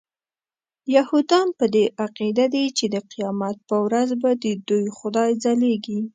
[0.95, 5.99] یهودان په دې عقیده دي چې د قیامت په ورځ به ددوی خدای ځلیږي.